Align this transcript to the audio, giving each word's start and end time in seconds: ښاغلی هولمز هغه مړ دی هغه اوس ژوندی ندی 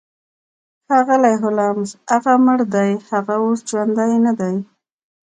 ښاغلی 0.85 1.35
هولمز 1.41 1.89
هغه 2.11 2.33
مړ 2.45 2.59
دی 2.75 2.91
هغه 3.11 3.35
اوس 3.43 3.59
ژوندی 3.69 4.13
ندی 4.25 4.55